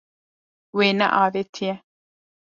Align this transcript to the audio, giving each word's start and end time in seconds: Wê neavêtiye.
Wê 0.77 0.87
neavêtiye. 0.97 1.73